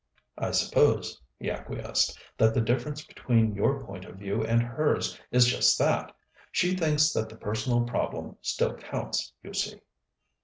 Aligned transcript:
"I 0.39 0.49
suppose," 0.49 1.21
he 1.37 1.51
acquiesced, 1.51 2.17
"that 2.39 2.55
the 2.55 2.59
difference 2.61 3.05
between 3.05 3.53
your 3.53 3.85
point 3.85 4.03
of 4.05 4.15
view 4.15 4.43
and 4.43 4.59
hers 4.59 5.19
is 5.29 5.45
just 5.45 5.77
that. 5.77 6.11
She 6.51 6.75
thinks 6.75 7.13
that 7.13 7.29
the 7.29 7.35
personal 7.37 7.81
problem 7.83 8.37
still 8.41 8.73
counts, 8.73 9.31
you 9.43 9.53
see." 9.53 9.79